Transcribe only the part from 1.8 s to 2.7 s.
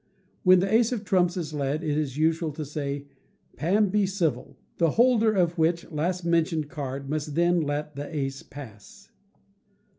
it is usual to